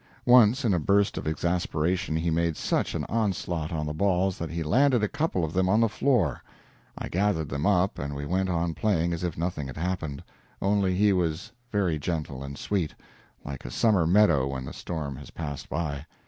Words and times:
Once 0.25 0.65
in 0.65 0.73
a 0.73 0.79
burst 0.79 1.15
of 1.15 1.27
exasperation 1.27 2.15
he 2.15 2.31
made 2.31 2.57
such 2.57 2.95
an 2.95 3.05
onslaught 3.07 3.71
on 3.71 3.85
the 3.85 3.93
balls 3.93 4.39
that 4.39 4.49
he 4.49 4.63
landed 4.63 5.03
a 5.03 5.07
couple 5.07 5.45
of 5.45 5.53
them 5.53 5.69
on 5.69 5.79
the 5.79 5.87
floor. 5.87 6.41
I 6.97 7.07
gathered 7.07 7.49
them 7.49 7.67
up 7.67 7.99
and 7.99 8.15
we 8.15 8.25
went 8.25 8.49
on 8.49 8.73
playing 8.73 9.13
as 9.13 9.23
if 9.23 9.37
nothing 9.37 9.67
had 9.67 9.77
happened, 9.77 10.23
only 10.59 10.95
he 10.95 11.13
was 11.13 11.51
very 11.71 11.99
gentle 11.99 12.41
and 12.43 12.57
sweet, 12.57 12.95
like 13.45 13.63
a 13.63 13.69
summer 13.69 14.07
meadow 14.07 14.47
when 14.47 14.65
the 14.65 14.73
storm 14.73 15.15
has 15.17 15.29
passed 15.29 15.69
by. 15.69 16.07